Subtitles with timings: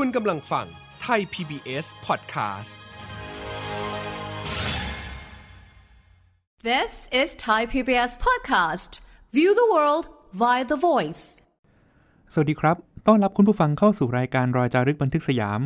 [0.00, 0.66] คุณกำลังฟัง
[1.02, 2.72] ไทย PBS Podcast
[6.70, 8.90] This is Thai PBS Podcast.
[9.36, 10.04] View the world
[10.42, 11.22] via the voice.
[12.32, 15.60] สวัสดีครับ ต้อนรับคุณผู้ฟังเข้าสู่รายการรอยจารึกบันทึกสยาม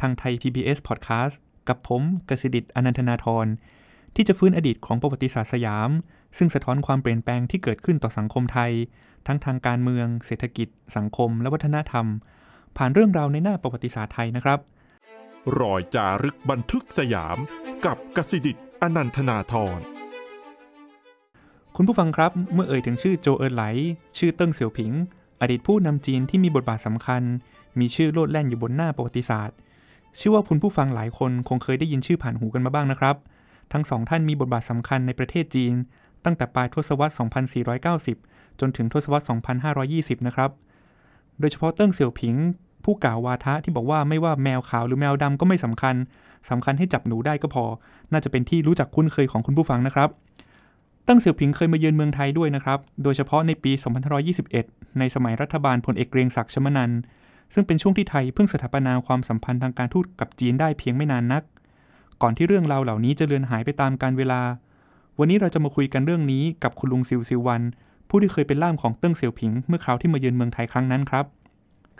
[0.00, 1.36] ทางไทย PBS Podcast
[1.68, 3.46] กับผมกสิดิตอนันทนาทร
[4.14, 5.90] ที่จะฟื้นอดีตของประวัติศาสตร์สยาม
[6.38, 8.72] ซึ่งสะท้อนความเปลี่ยนแปลงที่เกิดขึ้นต่อสังคมไทย
[9.26, 12.06] ทั้งทางการเมือง เศรษฐกิจ สังคม และวัฒนธรรม
[12.76, 14.58] ผ่านเรื่องราวในหน้าประวัติศาสตร์ไทยนะครับ
[15.60, 17.36] รอยจารึกบันทึกสยาม
[17.84, 19.78] กับกสิดิตอนันทนาทร
[21.76, 23.64] คุณผู้ฟังครับ เมื่อเอ่ยถึงชื่อโจเอินไหล
[24.18, 24.92] ชื่อเติ้งเสี่ยวผิง
[25.40, 27.22] อดีตผู้นำจีนที่มีบทบาทสำคัญ
[27.78, 29.56] มีชื่อโลดแล่นอยู่บนหน้าประวัติศาสตร์
[30.16, 33.16] เชื่อว่าคุณผู้ฟังหลายคนคงเคยได้ยินชื่อผ่านหูกันมาบ้างนะครับ
[33.72, 35.74] ทั้งสองท่านมีบทบาทสำคัญในประเทศจีน
[36.24, 37.14] ตั้งแต่ปลายทศวรรษ
[37.86, 39.24] 2490 จนถึงทศวรรษ
[39.80, 40.50] 2520 นะครับ
[41.40, 42.34] โดยเฉพาะเติ้งเสี่ยวผิง
[42.84, 45.94] ผู้กล่าววาทะที่บอกว่าไม่ว่าแมวขาวหรือแมวดำก็ไม่สำคัญ
[46.50, 47.64] สำคัญให้จับหนูได้ก็พอ
[48.12, 50.10] น่าจะเป็นที่รู้จักคุ้นเคยของคุณผู้ฟังนะครับ
[51.08, 53.72] ตั้งเสี่ยวผิงเคยมาเยือนเมืองไทยด้วยนะครับ โดยเฉพาะในปี
[54.34, 56.90] 2521 ในสมัยรัฐบาลพลเอกเกรียงศักดิ์ชมนัน
[57.54, 61.42] ซึ่งเป็นช่วงที่ไทยเพิ่งสถาปนาความสัมพันธ์ทางการทูตกับจีนได้เพียงไม่นานนัก
[62.22, 64.40] ก่อนที่เรื่องราวเหล่านี้จะเลือนหายไปตามกาลเวลา
[65.18, 67.62] วันนี้เราจะมาคุยกันเรื่องนี้กับคุณลุงซิวซิววัน
[68.14, 71.24] ผู้ที่เคยเป็นล่ามของเติ้งเสี่ยวผิง เมื่อคราวที่มาเยือนเมืองไทยครั้งนั้นครับ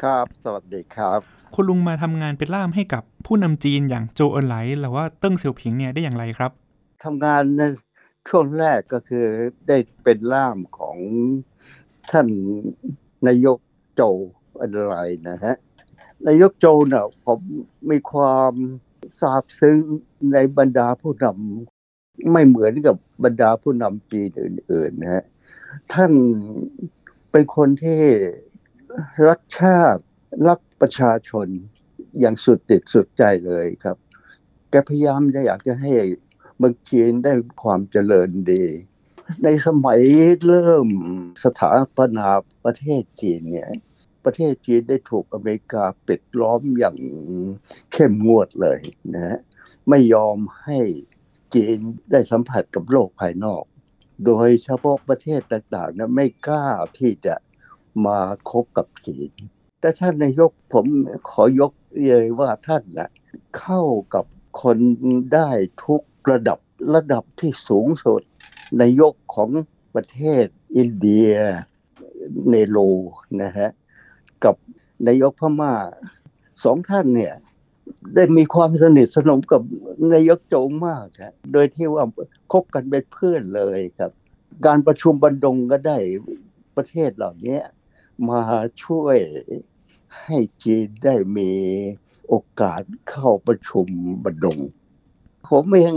[0.03, 1.21] ครับ สวัสดีครับ
[1.55, 6.51] คุณลุงมาทำงานเป็นล่ามให้กับผู้นำจีนอย่างโจวเอินไหลหรือว่าเติ้งเสี่ยวผิงเนี่ยได้อย่างไรครับ
[7.05, 7.63] ทำงานใน
[8.29, 9.27] ช่วงแรกก็คือ
[9.69, 10.97] ได้เป็นล่ามของ
[12.11, 12.29] ท่าน
[13.27, 13.59] นายก
[13.95, 14.97] โจวเอินไหล
[15.29, 15.55] นะฮะ
[16.27, 17.41] นายกโจเน่ะผม
[17.91, 18.53] มีความ
[19.21, 19.79] ซาบซึ้ง
[20.33, 25.25] ในบรรดาผู้นำไม่เหมือนกับบรรดาผู้นำจีนอื่นๆนะฮะ
[25.93, 26.13] ท่าน
[27.31, 28.01] เป็นคนที่
[29.29, 30.03] รักชาติ
[30.49, 31.47] รักประชาชน
[32.21, 33.97] อย่างสุดติดสุดใจเลยครับ
[34.71, 35.93] แกพยายามจะอยากจะให้
[36.57, 37.33] เมืองจีนได้
[37.63, 38.65] ความเจริญดี
[39.45, 40.01] ในสมัย
[40.47, 40.89] เริ่ม
[41.45, 42.29] สถาปนา
[42.65, 43.71] ประเทศจีนเนี่ย
[44.25, 46.97] ประเทศจีนได้ถูกอเมริกาปิดล้อมอย่าง
[47.93, 48.81] เข้มงวดเลย
[49.15, 49.39] นะฮะ
[49.89, 50.79] ไม่ยอมให้
[51.55, 51.79] จีน
[52.11, 53.65] ได้สัมผัสกับโลกภายนอก
[54.25, 56.67] โดยเฉพาะประเทศต่างๆนะไม่กล้า
[56.99, 57.35] ที่จะ
[58.07, 58.19] มา
[58.51, 59.33] คบกับจีน
[59.81, 60.87] แต่ท่านนายกผม
[61.31, 61.73] ขอยก
[62.05, 63.11] เลยว่าท่านนะ
[63.59, 63.83] เข้า
[64.15, 64.25] กับ
[64.63, 64.79] คน
[65.35, 65.51] ได้
[65.85, 66.59] ทุกระดับ
[66.95, 68.23] ระดับที่สูงสุด
[68.81, 69.49] นายกของ
[69.95, 70.45] ประเทศ
[70.77, 71.33] อินเดีย
[72.49, 72.79] เนโร
[73.43, 73.71] นะฮะ
[74.45, 74.55] กับ
[75.07, 75.75] นายกพม่า
[76.65, 77.35] สองท่านเนี่ย
[78.15, 79.63] ได้มีความสนิทสนมกับ
[80.13, 82.05] นายกโจงมากครับโดยที่ว่า
[82.53, 84.11] คบกันเป็นเพื่อนเลยครับ
[84.67, 85.99] การประชุมบันดงก็ได้
[86.77, 87.59] ประเทศเหล่านี้
[88.29, 88.43] มา
[88.85, 89.17] ช่วย
[90.23, 91.51] ให้จีนได้มี
[92.29, 93.87] โอกาสเข้าประชุม
[94.25, 94.59] บันดง
[95.49, 95.97] ผมเอง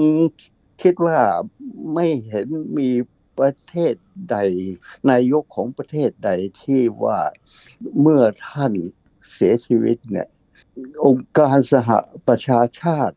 [0.81, 1.19] คิดว่า
[1.93, 2.47] ไม่เห็น
[2.77, 2.89] มี
[3.39, 3.93] ประเทศ
[4.31, 4.37] ใด
[5.09, 6.29] นายกของประเทศใด
[6.63, 7.19] ที่ว่า
[7.99, 8.73] เมื่อท่าน
[9.31, 10.27] เสียชีวิตเนี่ย
[11.05, 11.89] องค์การสห
[12.27, 13.15] ประชาชาติ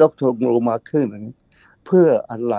[0.00, 1.06] ดรลงมาขึ้น
[1.84, 2.56] เพื่ออะไร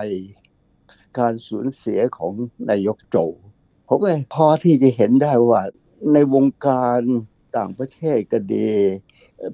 [1.20, 2.32] การสูญเสียของ
[2.70, 3.18] นายกโจ
[3.88, 5.62] ผมก็พอที่จะเห็นได้ว่า
[6.14, 7.00] ในวงการ
[7.58, 8.72] ต่างประเทศก็ดี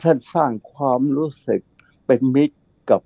[0.04, 1.62] ท่านสร้างความรู้สึก
[2.06, 2.58] เป็นมิตร
[2.90, 3.02] กับ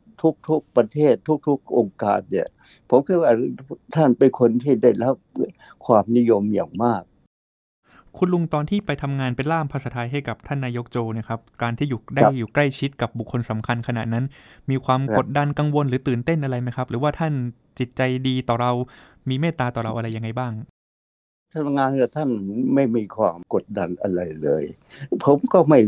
[0.49, 1.13] ทุกๆประเทศ
[1.47, 2.47] ทุก ๆ องค์การเนี่ย
[2.89, 3.31] ผมคิดว่า
[3.95, 5.15] ท่านเป็นคนที่ได้รับ
[5.85, 7.03] ความนิยมอย่างมาก
[8.17, 14.25] คุณลุงตอนที่ไปทำงานเป็นล่ามภาษาไทยให้กับท่านนายกโจเนะครับ การที่อยู่ได้อยู่ใกล้ชิดกับบุคคลสำคัญขนาดนั้น
[14.69, 17.33] มีความกดดันกังวลหรือตื่นเต้นอะไรไหมครับ หรือว่าท่าน
[17.79, 18.71] จิตใจดีต่อเรา
[19.29, 20.53] มีเมตตาต่อเราอะไรยังไงบ้าง
[21.55, 22.29] ทำงานกับท่าน
[22.73, 24.63] ไม่มีความกดดันอะไรเลย
[25.23, 25.79] ผมก็ไม่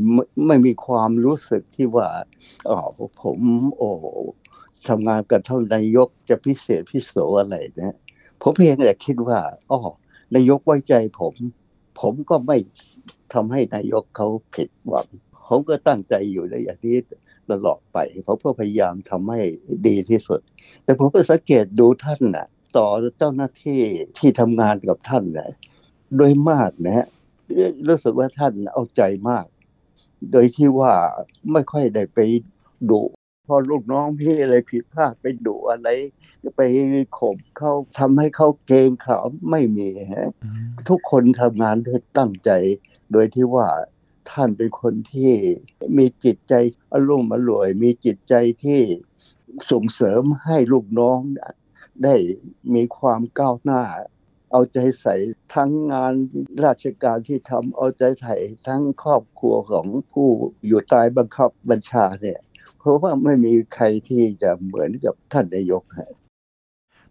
[0.47, 2.09] ไม่มีความรู้สึกที่ว่า
[2.69, 2.79] อ๋อ
[3.21, 3.39] ผม
[3.77, 3.91] โอ้
[4.87, 7.95] ทำงานกับท่านนายกจะพิเศษพิโสอะไรนะ
[8.41, 9.39] ผมเพียงแต่คิดว่า
[9.71, 9.79] อ๋อ
[10.35, 11.33] นายกไว้ใจผม
[11.99, 12.57] ผมก็ไม่
[13.33, 15.07] ทำให้นายกเขาผิดหวัง
[15.47, 16.97] ผมก็ตั้งใจอยู่ในอย่างนี้
[17.51, 19.41] ตลอดไปผมก็พยายามทำให้
[19.87, 20.39] ดีที่สุด
[20.83, 22.47] แต่ผมก็สังเกตดูท่านน่ะ
[22.77, 22.87] ต่อ
[23.17, 23.81] เจ้าหน้าที่
[24.17, 25.51] ที่ทำงานกับท่านนะ
[26.15, 27.07] โดยมากนะฮะ
[27.87, 29.45] รู้สึกว่าท่านเอาใจมาก
[30.31, 30.93] โดยที่ว่า
[31.51, 32.19] ไม่ค่อยได้ไป
[32.89, 33.01] ดุ
[33.49, 35.89] พอลูกน้องพี่อะไรผิดพลาดไปดุอะไร
[36.55, 36.61] ไป
[37.17, 40.29] ข่มเขาทำให้เขาเกรงขามไม่มีฮะ
[40.89, 42.51] ทุกคนทำงานด้วยตั้งใจ
[43.11, 43.67] โดยที่ว่า
[44.29, 45.33] ท่านเป็นคนที่
[45.97, 46.53] มีจิตใจ
[46.93, 48.81] อารมณ์อร่วย มีจิตใจที่
[49.71, 51.19] ส่งเสริมให้ลูกน้อง
[52.03, 52.15] ได้
[52.73, 53.83] มีความก้าวหน้า
[54.51, 55.15] เอาใจใส่
[55.53, 56.13] ทั้งงาน
[56.65, 58.35] ราชการที่ทำเอาใจใส่
[58.67, 60.29] ทั้งครอบครัวของผู้
[60.67, 62.39] อยู่ใต้บังคับบัญชาเนี่ย
[62.79, 66.11] เพราะว่าไม่มีใครที่จะเหมือนกับท่านนายกฮะ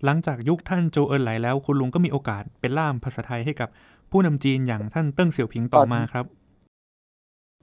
[0.05, 3.69] หลังจากยุคท่านโจเอินไหลแล้ว คุณลุงก็มีโอกาสเป็นล่ามภาษาไทยให้กับ
[4.11, 6.25] ผู้นำจีนอย่างท่านเติ้งเสี่ยวผิงต่อมาครับ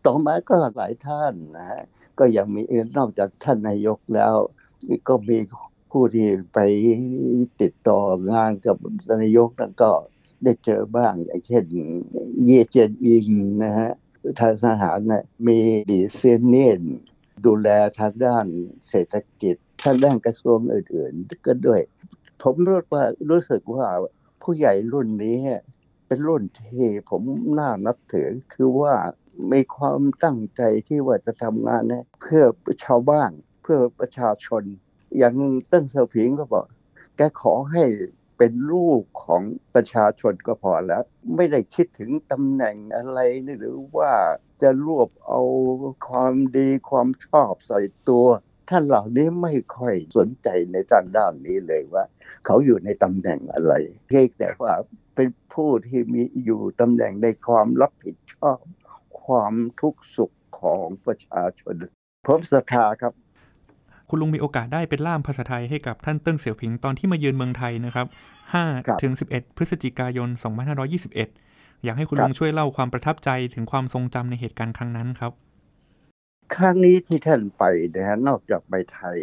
[0.05, 1.83] ต่อมาก็หลายท่านนะฮะ
[2.19, 2.61] ก็ยังมี
[2.97, 4.33] นอกจากท่านนายกแล้ว
[5.07, 5.37] ก็มี
[5.91, 6.59] ผู้ที่ไป
[7.61, 7.99] ติดต่อ
[8.31, 8.77] งานกับ
[9.21, 9.91] นายกนั้นก็
[10.43, 11.65] ได้เจอบ้างอย่างเช่น
[12.45, 13.27] เยเจนอิง
[13.63, 13.91] นะฮะ
[14.39, 15.57] ทางทหารนะมี
[15.89, 16.81] ดีเซยนเนียน
[17.45, 18.45] ดูแลทางด้าน
[18.89, 21.81] เศรษฐกิจทางด้านกระทรวงอื่นๆก็ด้วย
[22.41, 23.87] ผมรู้ว่ารู้สึกว่า
[24.43, 25.37] ผู้ใหญ่รุ่นนี้
[26.07, 27.21] เป็นรุ่นที่ผม
[27.59, 28.95] น่านับถือคือว่า
[29.51, 32.43] มีความตั้งใจที่ว่าจะทำงานนะเพื่อ
[32.83, 34.63] ชาวบ้านเพื่อประชาชน
[35.17, 35.35] อย่าง
[35.67, 36.65] เติ้งเซอผิงก็บอก
[37.17, 37.83] แกขอให้
[38.37, 39.41] เป็นลูกของ
[39.75, 41.03] ประชาชนก็พอแล้ว
[41.35, 43.19] ไม่ได้คิดถึงตำแหน่งอะไร
[43.59, 44.11] หรือว่า
[44.61, 45.41] จะรวบเอา
[46.07, 48.25] ความดีความชอบใส่ตัว
[48.69, 52.03] ท่านเหล่านี้ไม่ค่อยสนใจในทางด้านนี้เลยว่า
[52.45, 53.73] เขาอยู่ในตำแหน่งอะไร
[54.07, 54.73] เพียงแต่ว่า
[55.15, 58.57] เป็นผู้ที่มีอยู่ตำแหน่งในความรับผิดชอบ
[59.23, 61.75] ความทุกข์สุขของประชาชน
[62.27, 63.13] ผมศรัทธาครับ
[64.09, 68.07] คุณลุงมีโอกาสได้เป็นล่ามภาษาไทยให้กับท่านเติ้งเสี่ยวผิงตอนที่มาเยือนเมืองไทยนะครับ
[68.87, 70.29] ครับ5ถึง11 พฤศจิกายน
[70.93, 71.44] 2521
[71.83, 75.31] อยากให้คุณครับลุงช่วยเล่าความประทับใจถึงความทรงจำในเหตุการณ์ครั้งนั้นครับ
[76.55, 77.63] ครั้งนี้ที่ท่านไป
[77.95, 79.19] นะฮะนอกจากไปไทย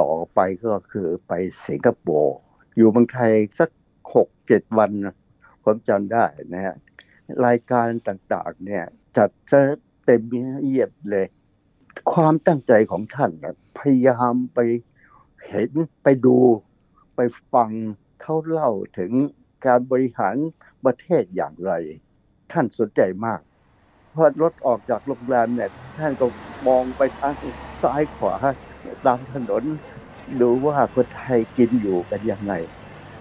[0.00, 1.32] ต่อไปก็คือไป
[1.66, 2.38] สิงคโปร์
[2.76, 3.70] อยู่เมืองไทยสัก
[4.14, 5.16] หกเจ็ดวันนะ
[5.62, 6.24] ผมจำได้
[6.54, 6.74] นะฮะ
[7.46, 8.84] รายการต่างๆ เนี่ย
[9.16, 9.60] จัดซะ
[10.04, 10.22] เต็ม
[10.62, 11.26] เอียดเลย
[12.12, 14.58] ความตั้งใจของท่านนะพยายามไป
[15.46, 15.70] เห็น
[16.02, 16.36] ไปดู
[17.16, 17.20] ไป
[17.52, 17.70] ฟัง
[18.20, 19.12] เขาเล่าถึง
[19.66, 20.36] การบริหาร
[20.84, 21.72] ประเทศอย่างไร
[22.52, 23.40] ท่านสนใจมาก
[24.14, 26.26] พอรถออกจากโรงแรมเนี่ยท่านก็
[26.68, 27.34] มองไปทาง
[27.82, 28.34] ซ้ายขวา
[29.06, 29.62] ตามถนน
[30.40, 32.52] ดูว่าคนไทยกินอยู่กันยังไง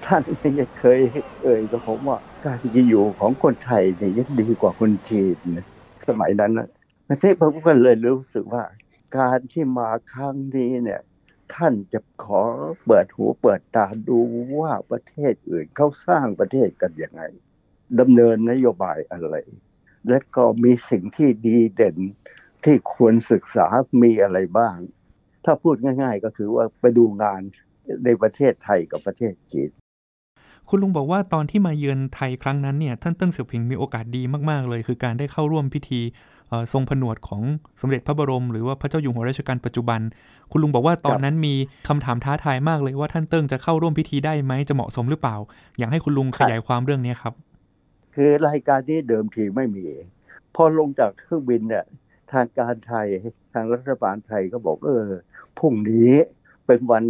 [0.05, 0.21] ท่าน
[0.59, 0.99] ยังเคย
[1.43, 5.37] เอ่ยกับผมว่าการกินอยู่ของคนไทยเนี่ยยังดีกว่าคนจีน
[6.07, 6.67] สมัยนั้นนะ
[7.09, 8.63] ประเทศผมก็เลยรู้สึกว่า
[9.17, 10.99] การที่มาครั้งนี้เนี่ย
[11.55, 12.41] ท่านจะขอ
[12.85, 14.19] เปิดหูเปิดตาดู
[14.59, 17.21] ว่าประเทศอื่นเขาสร้างประเทศกันยังไง
[17.99, 19.35] ดำเนินนโยบายอะไร
[20.09, 21.97] และก็มีสิ่งที่ดีเด่น
[22.63, 23.67] ที่ควรศึกษา
[24.03, 24.77] มีอะไรบ้าง
[25.45, 27.41] ถ้าพูดง่าย ๆ ก็คือว่าไปดูงาน
[28.05, 29.71] ในประเทศไทยกับประเทศจีน
[30.69, 36.01] คุณลุงบอกว่าตอนที่มาเยือนไทยครั้งนั้นเนี่ยท่านเติ้งเสี่ยวผิงมีโอกาสดีมากๆเลย คือการได้เข้าร่วมพิธี
[36.73, 37.41] ทรงผนวดของ
[37.81, 39.99] สมเด็จพระบรม หรือว่าพระเจ้าอยู่หัวรัชกาลปัจจุบัน
[40.51, 41.53] คุณลุงบอกว่าตอนนั้นมี
[41.87, 45.35] คำถามท้าทายมากเลยว่าท่านเติ้งจะเข้าร่วมพิธีได้ไหมจะเหมาะสมหรือเปล่า
[45.77, 47.33] อยากให้คุณลุงขยายความเรื่องนี้ครับ
[48.15, 49.87] คือรายการนี้เดิมทีไม่มี
[50.55, 51.85] พอลงจากเครื่องบินเนี่ย
[52.31, 53.07] ทางการไทย
[53.53, 55.07] ทางรัฐบาลไทยก็บอกเออ
[55.57, 56.13] พรุ่งนี้
[56.65, 57.05] เป็นวัน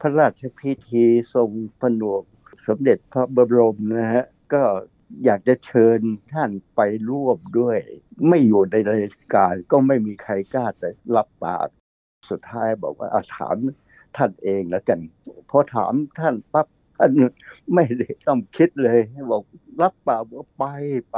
[0.00, 1.04] พระราชพิธี
[1.34, 1.48] ทรง
[1.80, 2.22] ผนวก
[2.66, 4.62] สมเด็จพระบรมนะฮะก็
[5.24, 6.00] อยากจะเชิญ
[6.32, 6.80] ท่านไป
[7.10, 7.78] ร่วมด้วย
[8.28, 11.68] ไม่อยู่ในรายการก็ไม่มีใครกล้าแต่รับปาก
[12.30, 13.56] สุดท้ายบอกว่าอาถาม
[14.16, 15.00] ท่านเองแล้วกัน
[15.50, 16.66] พอถามท่านปั๊บ
[16.98, 17.10] ท่าน
[17.74, 18.98] ไม่ได้ต้องคิดเลย
[19.30, 19.42] บอก
[19.82, 20.64] รับปากว่าไป
[21.10, 21.16] ไป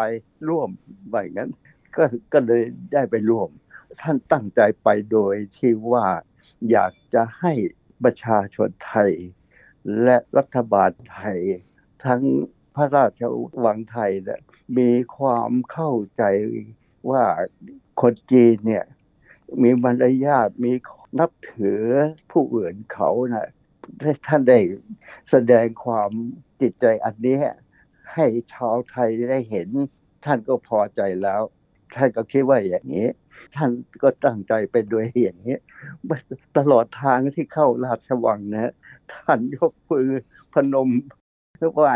[0.48, 0.70] ร่วม
[1.10, 1.50] ไปงั้น
[1.96, 3.48] ก็ก็เลยได้ไปร่วม
[4.02, 6.06] ท่านตั้งใจไปโดยที่ว่า
[6.70, 7.52] อยากจะให้
[8.04, 9.12] ประชาชนไทย
[10.02, 11.40] และรัฐบาลไทย
[12.04, 12.22] ทั้ง
[12.76, 13.22] พระราช
[13.64, 14.40] วังไทยเนี่ย
[14.78, 16.22] มีความเข้าใจ
[17.10, 17.24] ว่า
[18.00, 18.84] คนจีนเนี่ย
[19.62, 20.72] มีมารยาทมี
[21.18, 21.82] นับถือ
[22.32, 23.48] ผู้อื่นเขานะ
[24.26, 24.58] ท่านได้
[25.30, 26.10] แสดงความ
[26.60, 27.36] จิตใจอันนี้
[28.14, 29.68] ให้ชาวไทยได้เห็น
[30.24, 31.42] ท่านก็พอใจแล้ว
[31.94, 33.08] ท่านก็คิดว่าอย่างนี้
[33.56, 33.70] ท่าน
[34.02, 35.56] ก็ตั้งใจไปโดยอย่างนี้
[36.58, 38.72] ตลอดทางที่เข้าราชวังนะ
[39.14, 40.08] ท่านยกมือ
[40.52, 40.88] พนม
[41.74, 41.94] ไหว้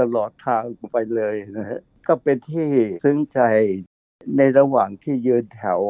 [0.00, 2.68] ตลอดทางไปเลยนะฮะก็เป็นที่
[3.04, 3.40] ซึ้งใจ
[4.36, 5.80] ในระหว่างที่ยืนแถว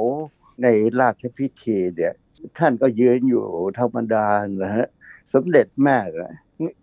[0.63, 0.67] ใน
[1.01, 2.15] ราชพิธีเนี่ย
[2.59, 3.47] ท่านก็ยืนอยู่
[3.79, 4.27] ธรรมดา
[4.63, 4.87] นะฮะ
[5.33, 5.99] สมเด็จแม่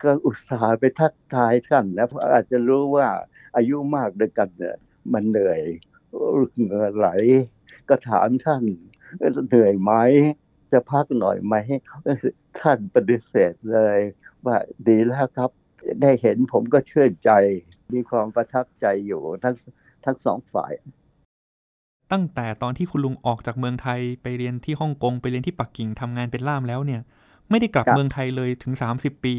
[0.03, 3.07] ก็อุตส่าห์ไปทักทายท่านนะเพราะอาจจะรู้ว่า
[3.55, 4.77] อายุมากด้วยกันเนี่ย
[5.13, 5.61] มันเหนื่อย
[6.57, 7.09] เหงื่อไหล
[7.89, 8.63] ก็ถามท่าน
[9.47, 9.93] เหนื่อยไหม
[10.71, 11.55] จะพักหน่อยไหม
[12.59, 13.99] ท่านปฏิเสธเลย
[14.45, 14.57] ว่า
[14.88, 15.49] ดีแล้วครับ
[16.01, 17.31] ได้เห็นผมก็ชื่นใจ
[17.93, 19.55] มีความประทับใจอยู่ทั้ง
[20.05, 20.74] ทั้งสองฝ่าย
[22.12, 27.01] ตั้งแต่ตอนที่คุณลุงออกจากเมืองไทยไปเรียนที่ฮ่องกงไปเรียนที่ปักกิ่งทำงานเป็นล่ามแล้วเนี่ย
[27.50, 29.36] ไม่ได้กลับครับเมืองไทยเลยถึง 30 ปี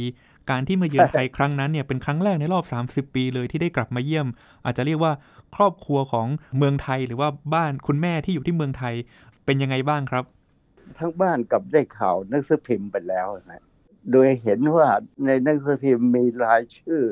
[0.51, 4.27] การที่มาเยือนไทยครั้งนั้นเนี่ยเป็นครั้งแรกในรอบ 30 ปีเลยที่ได้กลับมาเยี่ยม
[4.65, 5.13] อาจจะเรียกว่า
[5.57, 6.27] ครอบครัวของ
[6.59, 8.95] เมืองไทยหรือว่าบ้านคุณแม่ที่อยู่ที่เมืองไทย
[9.45, 10.25] เป็นยังไงบ้างครับ
[10.99, 13.63] ทั้งบ้านกับได้ข่าวหนังสือพิมพ์ไปแล้วนะ
[14.13, 14.89] โดยเห็นว่า
[15.25, 17.05] ในหนังสือพิมพ์มีรายชื่อ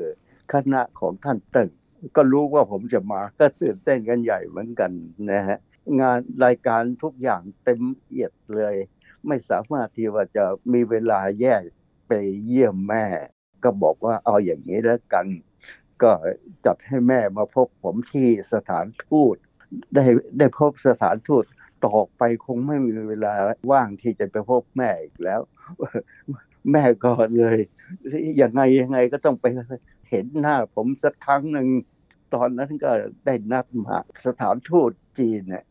[0.52, 1.70] คณะของท่านตึง
[2.16, 4.90] ก็รู้ว่าผมจะมาก็ตื่นเต้นกันใหญ่เหมือนกัน
[5.30, 5.58] นะฮะ
[6.00, 8.74] งานรายการทุกอย่างเต็มเอียดเลย
[9.26, 11.62] ไม่สามารถที่ว่าจะมีเวลาแยก
[12.08, 12.12] ไป
[12.46, 13.04] เยี่ยมแม่
[13.64, 15.26] ก็บอกว่าเอาอย่างนี้แล้วกัน
[16.02, 16.12] ก็
[16.66, 19.36] จัดให้แม่มาพบผมที่สถานทูต
[19.94, 20.04] ได้
[20.38, 21.44] ได้พบสถานทูต
[21.84, 23.32] ต่อไปคงไม่มีเวลา
[23.70, 25.40] ว่างที่จะไปพบแม่อีกแล้ว
[26.72, 27.58] แม่ก็เลย
[28.42, 29.46] ยังไงยังไงก็ต้องไป
[30.10, 31.68] เห็นหน้าผมสักครั้งหนึ่ง
[32.34, 32.90] ตอนนั้นก็
[33.26, 35.64] ได้นัดมาสถานทูตจีนเนี่ย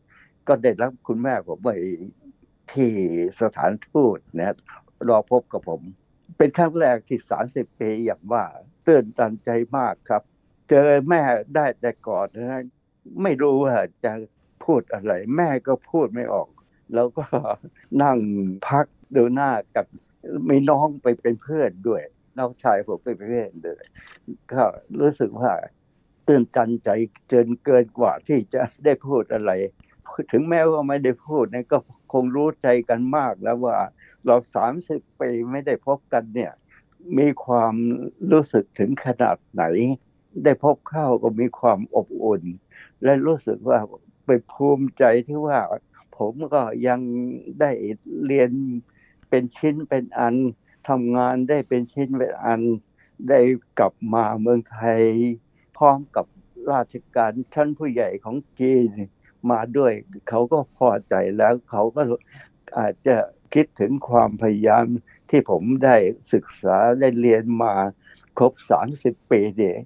[0.48, 1.70] ก็ได้รับคุณแม่ผมไป
[2.72, 2.92] ที่
[3.40, 4.56] สถานทูตนะ
[5.08, 5.82] รอพบกับผม
[6.36, 8.44] เป็นครั้งแรกที่สามสิบปีอย่างว่า
[8.86, 10.22] ตื่นตันใจมากครับ
[10.70, 11.22] เจอแม่
[11.54, 12.62] ได้แต่ก่อนนะ
[13.22, 14.12] ไม่รู้ว่าจะ
[14.64, 16.48] พูดอะไร แม่ก็พูดไม่ออก
[16.94, 17.26] แล้วก็
[18.02, 18.18] นั่ง
[18.68, 19.86] พักดูหน้ากับ
[20.50, 22.02] มีน้องไปเป็นเพื่อนด้วย
[22.38, 23.82] น้องชายผมไปเป็นเพื่อนด้วย
[24.52, 24.62] ก็
[25.00, 25.52] รู้สึกว่า
[26.28, 26.90] ตื่นตันใจ
[27.28, 29.52] เกินเกินกว่าที่จะได้พูดอะไร
[30.32, 31.78] ถึงแม้ว่าไม่ได้พูดเนี่ยก็
[32.12, 33.76] คงรู้ใจกันมากแล้วว่า
[34.26, 36.52] เราสามสิบปีไม่ได้พบกันเนี่ย
[37.18, 37.74] มีความ
[38.32, 39.64] รู้สึกถึงขนาดไหน
[40.44, 42.42] ได้พบเข้าก็มีความอบอุ่น
[43.02, 43.78] และรู้สึกว่า
[44.26, 45.58] ไปภูมิใจที่ว่า
[46.16, 47.00] ผมก็ยัง
[47.60, 47.70] ได้
[48.26, 48.50] เรียน
[49.30, 50.36] เป็นชิ้นเป็นอัน
[50.88, 52.62] ทำงานได้เป็นชิ้นเป็นอัน
[53.28, 53.40] ได้
[53.78, 55.02] กลับมาเมืองไทย
[55.76, 56.26] พร้อมกับ
[56.72, 58.88] ราชการชั้นผู้ใหญ่ของจีน
[59.50, 59.92] มาด้วย
[60.28, 62.02] เขาก็พอใจแล้วเขาก็
[62.78, 63.16] อาจจะ
[63.54, 64.86] คิดถึงความพยายาม
[65.30, 65.96] ที่ผมได้
[66.32, 67.74] ศึกษาได้เรียนมา
[68.36, 68.52] ครบ
[68.92, 69.76] 30 ปีเนี่ย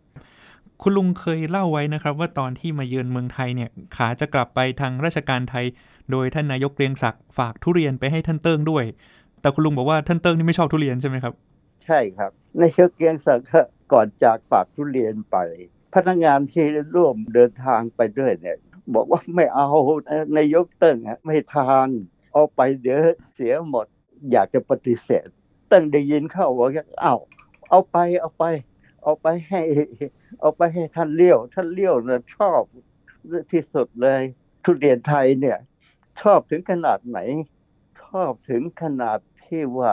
[0.81, 5.67] คุณลุงเคยเล่าไว้นะครับ ว่าตอนที่มาเยือนเมืองไทยเนี่ย ขาจะกลับไปทางราชการไทย
[6.11, 8.85] โดยท่านนายกเกรียงศักดิ์ฝากทุเรียนไปให้ท่านเติ้งด้วย
[9.43, 11.35] แต่คุณลุงบอกว่าท่านเติ้งนี่ไม่ชอบทุเรียนใช่ไหมครับ
[11.85, 15.37] ใช่ครับ ในายกเกียงศักดิ์ก่อนจากฝากทุเรียนไป
[15.95, 18.57] พนักงานที่ร่วมเดินทางไปด้วยเนี่ย
[18.95, 19.69] บอกว่าไม่เอา
[20.37, 21.89] นายกเติ้งอะไม่ทาน
[22.33, 22.99] เอาไปเดี๋ยว
[23.35, 23.87] เสียหมด
[24.33, 25.27] อยากจะปฏิเสธ
[25.69, 27.15] เติ้งได้ยินเข้าบอกว่าเอา
[27.71, 28.45] เอาไปเอาไป
[29.03, 29.61] เอาไปให้
[30.41, 32.63] เอาไปให้ท่านเลี้ยว ท่านเลี้ยวเนี่ยชอบ
[33.53, 34.23] ที่สุดเลย
[34.65, 35.59] ทุเรียนไทยเนี่ย
[36.21, 37.19] ชอบถึงขนาดไหน
[38.03, 39.19] ชอบถึงขนาด
[39.53, 39.93] ที่ว่า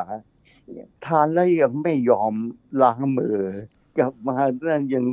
[1.06, 2.34] ทานแล้วยังไม่ยอม
[2.82, 3.38] ล้างมือ
[3.98, 5.06] กลับมาเรื่องยัง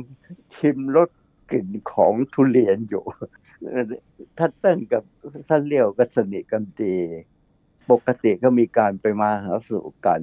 [0.55, 1.09] ชิมรส
[1.51, 3.05] กลิ่นของทุเรียนอยู่
[4.37, 5.03] ท่านเติ้งกับ
[5.49, 6.95] ท่านเลี้ยวก็สนิทกันดี
[7.91, 10.21] ปกติก็มีการไปมาหาสู่กัน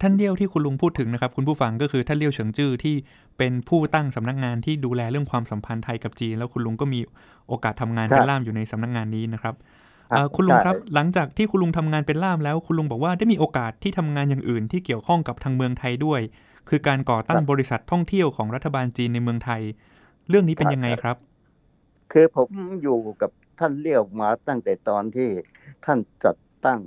[0.00, 2.94] ท่านเลี้ยวที่คุณลุงพูดถึงนะครับ คุณผู้ฟังก็คือท่านเลี้ยวเฉิงจื้อที่
[3.38, 7.00] เป็นผู้ตั้งสำนักงานที่ดูแลเรื่องความสัมพันธ์ไทยกับจีน แล้วคุณลุงก็มี
[7.48, 9.54] โอกาสทำงานเป็นล่ามอยู่ในสำนักงานนี้นะครับ
[10.08, 16.20] ครับเอ่อคุณลุงครับใช่หลังจากที่คุณลุงทำงานเป็นล่ามแล้ว คุณลุงบอกว่าได้มีโอกาสที่ทำงานอย่างอื่นที่เกี่ยวข้องกับทางเมืองไทยด้วย
[16.68, 19.62] คือการก่อตั้งบริษัทท่องเที่ยวของรัฐบาลจีนในเมืองไทย
[20.28, 21.16] เรื่องนี้เป็นยังไงครับ
[22.12, 22.48] คือผม
[22.82, 25.28] อยู่กับท่านเลี้ยวมาตั้งแต่ตอนที่
[25.84, 26.80] ท่านจัดตั้ง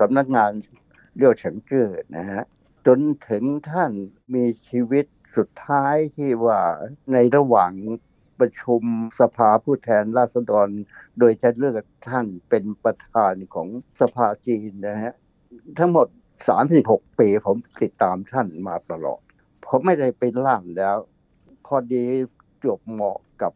[0.00, 0.50] สำนักงาน
[1.16, 2.42] เลี้ยวเฉิงเกิดนะฮะ
[2.86, 2.98] จน
[3.28, 3.92] ถึงท่าน
[4.34, 5.04] มีชีวิต
[5.36, 6.60] สุดท้ายที่ว่า
[7.12, 7.72] ในระหว่าง
[8.40, 8.82] ประชุม
[9.20, 10.68] สภาผู้แทนราษฎร
[11.18, 13.68] โดยจะเลือกท่านเป็นประธานของ
[14.00, 15.14] สภาจีนนะฮะ
[15.78, 16.06] ทั้งหมด
[16.64, 19.20] 36 ปีผมติดตามท่านมาตลอด
[19.66, 20.96] ผมไม่ได้เป็นล่ามแล้ว
[21.66, 22.04] พอดี
[22.64, 23.52] จบเหมาะกับ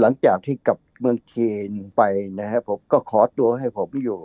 [0.00, 2.02] หลังจากที่กลับเมืองจีนไป
[2.40, 4.20] นะฮะผมก็ขอตัวให้ผมอยู่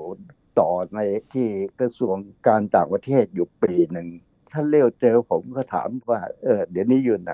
[0.60, 1.00] ต่อใน
[1.34, 1.48] ที่
[1.80, 2.16] กระทรวง
[2.48, 4.08] การต่างประเทศอยู่ปีหนึ่ง
[4.52, 7.34] ท่านเลี้ยวเจอผมก็ถามว่าเออเดี๋ยวนี้อยู่ไหน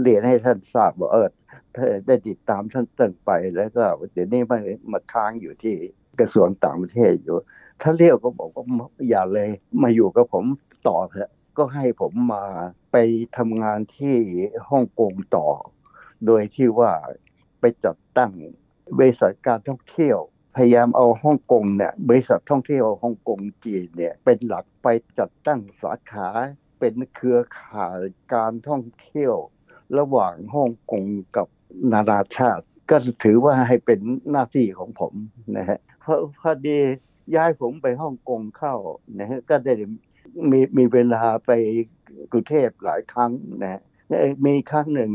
[0.00, 1.28] เรียนให้ท่านทราบว่าเออ
[1.74, 4.58] เธอได้ติดตามท่านติ้งไปแล้วก็เดี๋ยวนี้มา
[4.92, 5.74] มาค้างอยู่ที่
[6.20, 7.36] กระทรวงต่างประเทศอยู่
[7.82, 8.64] ท่านเลี้ยวก็บอกว่า
[9.08, 9.50] อย่าเลย
[9.82, 10.44] มาอยู่กับผม
[10.88, 12.44] ต่อเถอะก็ให้ผมมา
[12.92, 12.96] ไป
[13.36, 14.16] ทำงานที่
[14.70, 15.48] ฮ่องกงต่อ
[16.26, 16.92] โดยที่ว่า
[17.60, 18.32] ไปจัดตั้ง
[18.98, 20.18] บริษัทการท่องเที่ยว
[20.56, 26.28] พยายามเอาฮ่องกงเนี่ยบริษัทท่องเที่ยวฮ่องกงจีนเนี่ยเป็นหลักไปจัดตั้งสาขา
[26.78, 28.00] เป็นเครือข่าย
[28.34, 29.34] การท่องเที่ยว
[29.98, 31.04] ระหว่างฮ่องกง
[31.36, 31.46] กับ
[31.92, 35.12] นานาชาติ ก็ถือว่าให้เป็นหน้าที่ของผม
[35.56, 36.78] นะฮะเพราะพอดี
[37.34, 38.74] ย้ายผมไปฮ่องกงเข้า
[39.18, 39.74] นะฮะก็ได้
[40.50, 41.50] มีมีเวลาไป
[42.32, 43.80] กรุงเทพหลายครั้งนะฮะ
[44.46, 45.10] มีครั้งหนึ่ง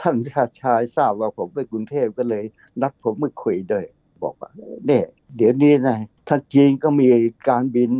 [0.00, 2.44] ท่านชาชายทราบว่าผมไปกรุงเทพก็เลย
[2.80, 3.84] นัดผมมาคุยด้วย
[4.22, 4.50] บอกว่า
[4.86, 7.08] เนี่ยเดี๋ยวนี้นะทางจีนก็มี
[7.48, 7.92] การบิน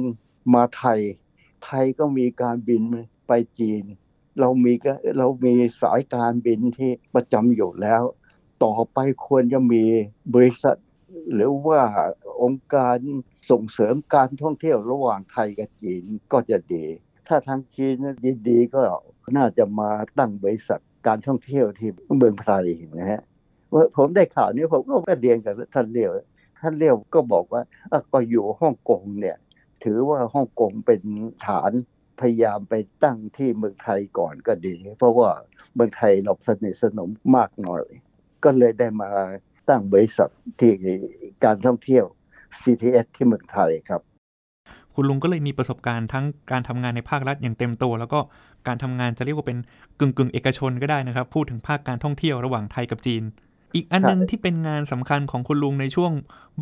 [0.54, 1.00] มาไทย
[1.64, 2.82] ไทยก็มีการบิน
[3.26, 3.82] ไปจีน
[4.40, 8.02] เรามีก็เรามีสายการบินที่ประจำอยู่แล้ว
[8.64, 9.84] ต่อไปควรจะมี
[10.34, 10.76] บริษัท
[11.34, 11.80] หรือว่า
[12.42, 12.98] องค์การ
[13.50, 16.84] ส่งเสริมการท่องเที่ยวระหว่างไทยกับจีนก็จะดี
[17.28, 18.82] ถ้าทางจีนยินดีก็
[19.36, 22.64] น่าจะมาตั้งบริษัทการท่องเที่ยวที่เมืองไทย
[22.98, 23.22] นะฮะ
[23.72, 26.12] ว่าผมได้ข่าวนี้ผมก็ไปเรียนกับท่านเลี้ยว
[26.60, 27.62] ท่านเลี้ยวก็บอกว่า
[28.12, 29.36] ก็อยู่ฮ่องกงเนี่ย
[29.84, 31.00] ถือว่าฮ่องกงเป็น
[31.46, 31.72] ฐาน
[32.20, 35.30] พยายามไปตั้งที่เมืองไทยก่อนก็ดี เพราะว่า
[35.74, 37.84] เมืองไทยเราสนิทสนมมากหน่อย
[38.44, 39.10] ก็เลยได้มา
[39.68, 40.72] ตั้งบริษัทที่
[41.44, 42.04] การท่องเที่ยว
[42.60, 44.02] CTS ที่เมืองไทยครับ
[44.94, 48.20] คุณลุงก็เลยมีประสบการณ์ทั้งการทำงานในภาครัฐอย่างเต็มตัว แล้วก็
[48.66, 49.58] การทำงานจะเรียกว่าเป็น
[50.00, 53.22] กึ่งกึ่งเอกชนก็ได้นะครับ พูดถึงภาคการท่องเที่ยวระหว่างไทยกับจีน
[53.74, 56.12] อีกอันหนึงใช่ที่เป็นงานสำคัญของคุณลุงในช่วง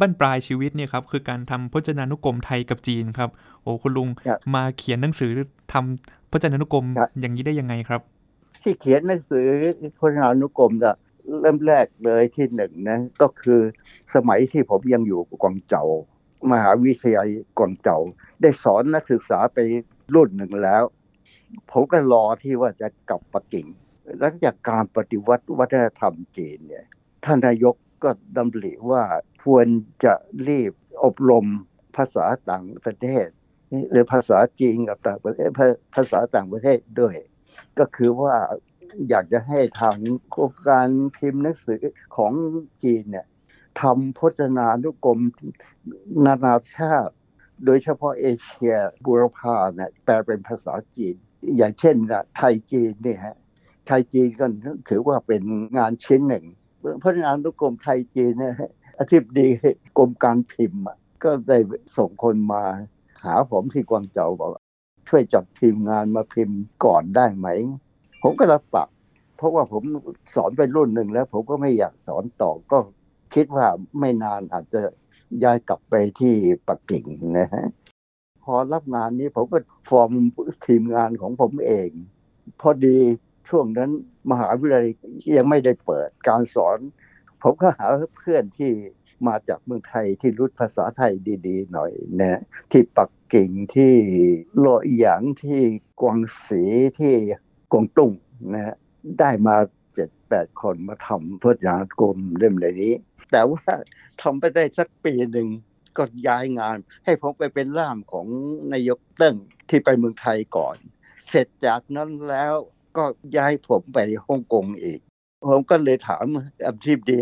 [0.01, 3.31] บั้นปลายชีวิตเนี่ยครับคือการทำพจนานุกรมไทยกับจีนครับ
[3.63, 5.31] โอ้คุณลุงครับมาเขียนหนังสือ
[5.73, 8.01] ทำพจนานุกรมครับอย่างนี้ได้ยังไงครับ
[8.63, 9.47] ที่เขียนหนังสือ
[9.99, 10.91] พจนานุกรมจะ
[11.41, 13.61] เริ่มแรกเลยที่หนึ่งนะก็คือ
[14.15, 15.85] สมัยที่ผมยังอยู่กวางเจา
[16.51, 17.97] มหาวิทยาลัยกวางเจา
[18.41, 19.59] ได้สอนนักศึกษาไป
[20.15, 20.83] รุ่นหนึ่งแล้ว
[21.71, 23.67] ผมก็รอที่ว่าจะกลับปักกิ่ง
[24.19, 26.87] หลังจากการปฏิวัติวัฒนธรรมจีนเนี่ย
[27.25, 27.75] ท่านนายก
[28.05, 29.05] ก็ดำริว่า
[29.45, 29.67] ควร
[30.05, 30.15] จะ
[30.49, 30.73] รีบ
[31.05, 31.47] อบรม
[31.97, 33.27] ภาษาต่างประเทศ
[33.91, 35.51] หรือภาษาจีนกับต่างประเทศ
[35.95, 37.17] ภาษาต่างประเทศด้วย
[37.79, 38.37] ก็คือว่า
[39.09, 39.97] อยากจะให้ทาง
[40.31, 41.83] โครงการพิมพ์หนังสือ
[42.17, 42.33] ของ
[42.83, 43.27] จีนเนี่ย
[43.81, 45.21] ทำพจนานุกรม
[46.27, 47.15] นานาชาติ
[47.65, 48.75] โดยเฉพาะเอเชีย
[49.05, 51.17] บูรพาเนี่ยแปลเป็นภาษาจีน
[51.57, 51.97] อย่างเช่น
[52.37, 53.37] ไทยจีนเนี่ยฮะ
[53.87, 54.47] ไทยจีนก็
[54.89, 55.43] ถือว่าเป็น
[55.79, 56.45] งานชิ้นหนึ่ง
[57.03, 58.55] พจนานุกรมไทยจีนเนี่ย
[58.99, 59.47] อธิบดี
[59.99, 60.83] กรมการพิมพ์
[61.23, 61.59] ก็ได้
[61.97, 62.63] ส่งคนมา
[63.25, 64.51] หาผมที่กวางเจาบอก
[65.09, 67.49] ช่วยจัดทีมงานมาพิมพ์ก่อนได้ไหม
[68.23, 68.89] ผมก็รับปาก
[69.37, 69.83] เพราะว่าผม
[70.35, 72.79] สอนไปรุ่นหนึ่งแล้ว ผมก็ไม่อยากสอนต่อก็
[73.35, 73.67] คิดว่า
[74.01, 74.81] ไม่นานอาจจะ
[75.45, 76.35] ย้ายกลับไปที่
[76.69, 77.05] ปักกิ่ง
[77.39, 77.67] นะฮะ
[78.45, 80.11] พอรับงานนี้ผมก็ฟอร์ม
[80.67, 81.91] ทีมงานของผมเอง
[82.61, 82.99] พอดี
[83.49, 83.91] ช่วงนั้น
[84.31, 84.87] มหาวิทยาลัย
[85.37, 86.79] ยังไม่ได้เปิดการสอน
[87.43, 88.73] ผมก็หาเพื่อนที่
[89.29, 91.13] มาจากเมืองไทยที่รู้ภาษาไทย
[91.47, 92.41] ดีๆ หน่อยนะ
[92.73, 93.95] ที่ปักกิ่งที่
[94.59, 95.61] โลอีหยางที่
[96.01, 96.63] กวางสี
[96.99, 97.15] ที่
[97.73, 98.13] กวางตุ้ง
[98.55, 98.77] นะ
[99.19, 99.57] ได้มา
[99.95, 102.95] เจ็ดแปดคนมาทำพจนานุกรมเล่มเลยนี้
[103.31, 103.65] แต่ว่า
[104.23, 105.49] ทำไปได้สักปีหนึ่ง
[105.97, 108.27] ก็ย้ายงาน ให้ผมไปเป็นล่ามของ
[108.73, 109.37] นายกเติ้ง
[109.69, 110.77] ที่ไปเมืองไทยก่อน
[111.29, 112.55] เสร็จจากนั้นแล้ว
[112.97, 113.05] ก็
[113.37, 115.01] ย้ายผมไปฮ่องกงอีก
[115.49, 116.25] ผมก็เลยถาม
[116.67, 117.19] อธิบดี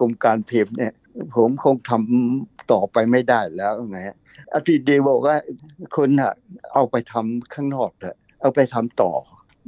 [0.00, 0.92] กรมการพิมพ์เนี่ย
[1.36, 4.16] ผมคงทำต่อไปไม่ได้แล้วนะฮะ
[4.54, 5.36] อธิบดีบอกว่า
[5.94, 6.32] คุณอะ
[6.72, 9.12] เอาไปทำข้างนอกเถอะเอาไปทำต่อ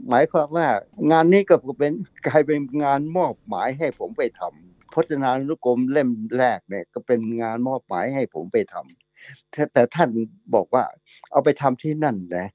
[0.08, 0.66] หมายความว่า
[1.10, 1.92] งานนี้ก็เป็น
[2.26, 10.08] กลายเป็นงานมอบหมายให้ผมไปทำพจนานุกรมเล่มแรกเนี่ยก็เป็นงานมอบหมายให้ผมไปทำแต่ท่าน
[10.54, 10.84] บอกว่า
[11.30, 12.48] เอาไปทำที่นั่นนะ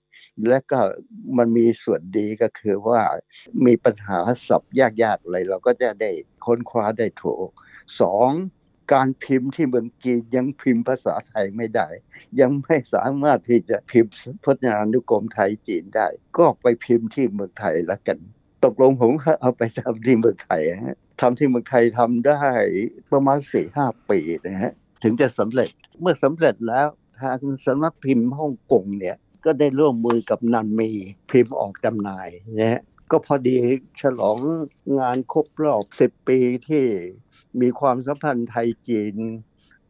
[0.48, 0.80] และก็
[1.38, 3.02] มันมีส่วนดีก็คือว่า
[3.66, 6.12] มีปัญหาศัพท์ยากๆอะไรเราก็จะได้
[6.46, 7.50] ค้นคว้าได้ถูก
[8.02, 8.32] สอง
[8.94, 11.88] การพิมพ์ที่เมืองจีนยังพิมพ์ภาษาไทยไม่ได้
[12.40, 14.12] ยังไม่สามารถที่จะพิมพ์
[14.44, 18.18] พจนานุกรมไทยจีนได้ ก็ไปพิมพ์ที่เมืองไทยแล้วกัน
[18.66, 22.44] ตกลงผมก็เอาไปทำที่เมืองไทยฮะทำที่เมืองไทยทำได้
[23.12, 24.74] ประมาณสี่ห้าปีนะฮะ
[25.04, 26.88] ถึงจะสำเร็จเมื่อสำเร็จแล้ว
[27.20, 30.90] ทางสำนักพิมพ์ฮ่องกงเนี่ย ก็ได้ร่วมมือกับนันมี
[31.30, 33.56] พิมพ์ออกจำหน่ายนะฮะก็พอดี
[34.02, 34.38] ฉลอง
[35.00, 36.86] งานครบรอบสิบปีที่
[37.62, 39.16] มีความสัมพันธ์ไทยจีน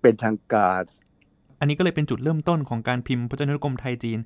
[0.01, 0.83] เป็นทางการ
[1.59, 4.19] อันนี้ก็เลยเป็นจุดเริ่มต้นของการพิมพ์พจนานุกรมไทยจีน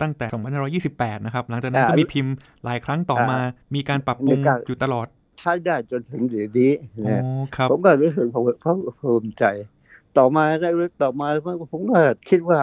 [0.00, 2.34] ตั้งแต่ 2528 นะครับ หลังจากนั้นก็อ่ามีมีพิมพ์
[2.64, 5.06] หลายครั้งต่อมาอ่ามีการปรับปรุงมีการอยู่ตลอด
[5.40, 8.26] ใช้ได้จนถึงเดี๋ยวนี้โอ้นะครับผมก็รู้สึก
[9.00, 9.44] ภูมิใจ
[10.18, 10.70] ต่อมาได้
[11.02, 11.28] ต่อมา
[11.72, 12.60] ผมก็คิดว่า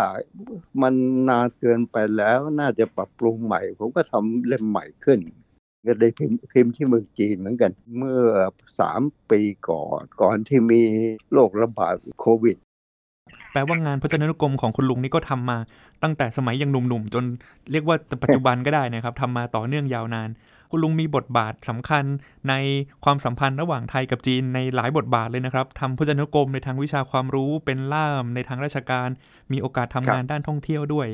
[0.82, 0.94] มัน
[1.30, 5.20] นานเกินไปแล้ว น่าจะปรับปรุงใหม่ ผมก็ทำเล่มใหม่ขึ้น
[5.86, 8.22] ก็ได้พิมพ์พิมพ์ที่เมืองจีนเหมือนกัน เมื่อ
[8.80, 10.82] สามปีก่อน ก่อนที่มี
[11.34, 12.58] โรคระบาดโควิด
[13.52, 15.58] แปลว่างานพจนานุกรมของคุณลุงนี่ก็ทำมา
[16.04, 17.24] ตั้งแต่สมัยยังหนุ่มๆ จน
[17.72, 20.30] เรียกว่าปัจจุบันก็ได้นะครับทำมาต่อเนื่องยาวนาน
[20.72, 22.04] คุณลุงมีบทบาทสำคัญ
[22.50, 22.54] ใน
[23.06, 29.10] ความสัมพันธ์ระหว่างไทยกับจีนในหลายบทบาทเลยนะครับทำพจนานุกรมในทางวิชาความรู้เป็นล่ามในทางราชการ
[29.52, 31.08] มีโอกาสทำงานด้านท่องเที่ยวด้วย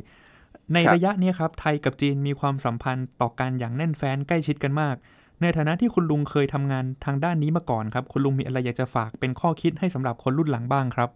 [0.73, 4.95] ในครับระยะเนี้ยครับไทยกับจีนมีความสัมพันธ์ต่อกันอย่างแน่นแฟ้นใกล้ชิดกันมาก
[5.41, 11.09] ในฐานะที่คุณลุงเคยทำงานทางด้านนี้มาก่อนครับ คุณลุงมีอะไรอยากจะฝากเป็นข้อคิดให้สำหรับคนรุ่นหลังบ้างครับ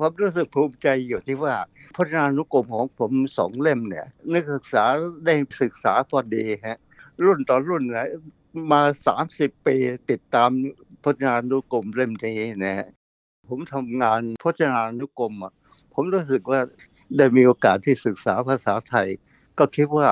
[0.00, 1.54] ผมรู้สึกภูมิใจอยู่ที่ว่า
[1.94, 4.84] พจนานุกรมของผมสองเล่มเนี่ย นักศึกษา
[5.24, 6.78] ได้ศึกษาพอดีฮะ
[7.24, 8.08] รุ่นต่อรุ่นนะ
[8.72, 9.76] มาสามสิบปี
[10.10, 10.50] ติดตาม
[11.04, 12.88] พจนานุกรมเล่มนี้นะฮะ
[13.48, 15.52] ผมทำงานพจนานุกรมอะ
[15.94, 16.60] ผมรู้สึกว่า
[17.16, 19.08] ได้มีโอกาสที่ศึกษาภาษาไทย
[19.58, 20.08] ก็คิดว่า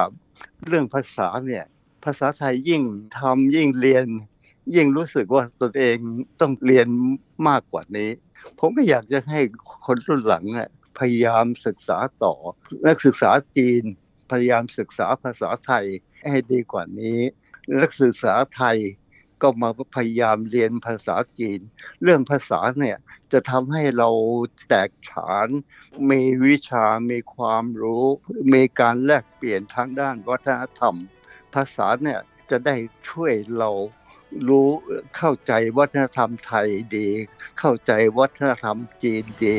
[0.66, 1.64] เรื่องภาษาเนี่ย
[2.04, 2.82] ภาษาไทยยิ่ง
[3.18, 4.06] ทำยิ่งเรียน
[4.74, 5.96] ยิ่งรู้สึกว่าตนเอง
[6.40, 6.86] ต้องเรียน
[7.48, 8.10] มากกว่านี้
[8.58, 9.40] ผมก็อยากจะให้
[9.86, 10.68] คนรุ่นหลังอะ
[10.98, 12.34] พยายามศึกษาต่อ
[12.86, 13.84] นักศึกษาจีน
[14.30, 15.86] พยายามศึกษาภาษาไทย
[16.30, 17.20] ให้ดีกว่านี้
[17.80, 18.78] นักศึกษาไทย
[19.42, 21.60] ก็มาพยายามเรียนภาษาจีน
[22.02, 22.98] เรื่องภาษาเนี่ย
[23.32, 24.10] จะทำให้เรา
[24.68, 25.48] แตกฉาน
[26.10, 28.04] มีวิชา มีความรู้
[28.52, 30.96] มีการแลกเปลี่ยนทางด้านวัฒนธรรม
[31.54, 32.76] ภาษาเนี่ยจะได้
[33.08, 33.70] ช่วยเรา
[34.48, 34.68] รู้
[35.16, 37.08] เข้าใจวัฒนธรรมไทยดี
[37.58, 39.58] เข้าใจวัฒนธรรมจีนดี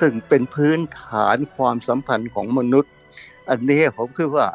[0.00, 2.92] ซึ่งเป็นพื้นฐานความสัมพันธ์ของมนุษย์
[3.50, 4.48] อันนี้ผมคิดว่า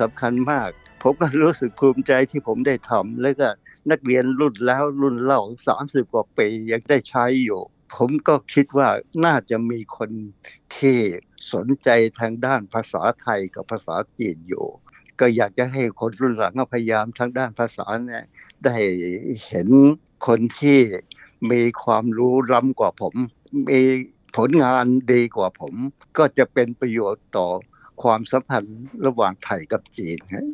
[0.00, 0.68] สำคัญมาก
[1.02, 3.48] ผมก็รู้สึกภูมิใจที่ผมได้ทำแล้วก็
[3.90, 7.60] นักเรียนรุ่นแล้วรุ่นเล่าสามสิบกว่าปียังได้ใช้อยู่
[7.96, 8.88] ผมก็คิดว่า
[9.24, 10.10] น่าจะมีคน
[10.76, 10.98] ที่
[11.52, 11.88] สนใจ
[12.20, 14.66] ทางด้านภาษาไทยกับภาษาจีนอยู่
[15.20, 18.24] ก็อยากจะให้คนรุ่นหลังพยายามทางด้านภาษาเนี่ย
[18.64, 18.76] ได้
[19.46, 19.68] เห็น
[20.26, 20.80] คนที่
[21.50, 23.14] มีความรู้ล้ำกว่าผม
[23.68, 23.82] มี
[24.36, 25.74] ผลงานดีกว่าผม
[26.18, 27.48] ก็จะเป็นประโยชน์ต่อ
[28.02, 30.46] ความสัมพันธ์ระหว่างไทยกับจีนฮะ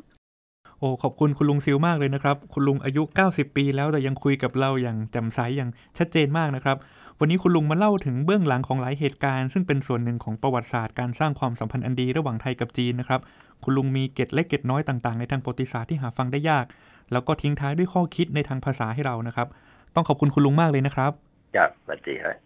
[0.78, 6.76] โอ้ขอบคุณคุณลุงซิลมากเลยนะครับ คุณลุงอายุ 90 ปีแล้วแต่ยังคุยกับเราอย่างแจ่มใสอย่างชัดเจนมากนะครับ
[7.20, 13.20] วันนี้คุณลุงมาเล่าถึงเบื้องหลังของหลายเหตุการณ์ ซึ่งเป็นส่วนหนึ่งของประวัติศาสตร์การสร้างความสัมพันธ์อันดีระหว่างไทยกับจีนนะครับ
[13.64, 16.64] คุณลุงมีเกร็ดเล็กเกร็ดน้อยต่างๆ ในทางประวัติศาสตร์ที่หาฟังได้ยาก
[17.12, 19.48] แล้วก็ทิ้งท้ายด้วยข้อคิดในทางภาษาให้เรานะครับ
[19.94, 21.12] ต้องขอบคุณคุณลุงมากเลยนะครับ
[21.56, 22.45] ครับสวัสดีครับ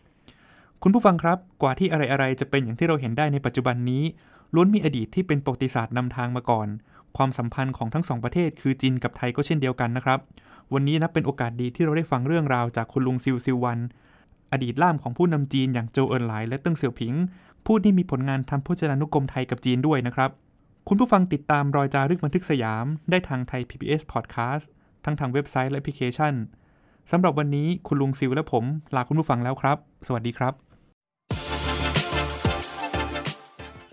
[0.85, 4.03] คุณผู้ฟังครับกว่าที่อะไรๆจะเป็นอย่างที่เราเห็นได้ในปัจจุบันนี้
[4.55, 6.69] ล้วนมีอดีตที่เป็นประวัติศาสตร์นำทางมาก่อน
[7.16, 10.19] ความสัมพันธ์ของทั้งสองประเทศ คือจีนกับไทยก็เช่นเดียวกันนะครับ
[10.73, 13.79] วันนี้นับเป็นโอกาสดีที่เราได้ฟังเรื่องราวจากคุณลุงซิวซิววัน
[14.53, 17.14] อดีตล่ามของผู้นำจีนอย่างโจวเอินไหลและเติ้งเสี่ยวผิง
[17.66, 20.31] ผู้ที่มีผลงานทำพจนานุกรมไทยกับจีนด้วยนะครับ
[20.88, 24.66] คุณผู้ฟังติดตามรอยจารึกบันทึกสยาม ได้ทางไทย PBS Podcast
[25.05, 26.35] ทั้งทางเว็บไซต์และแอปพลิเคชัน
[27.11, 28.64] สำหรับวันนี้คุณลุงซิวและผม
[28.95, 30.69] ลาคุณผู้ฟังแล้วครับ สวัสดีครับ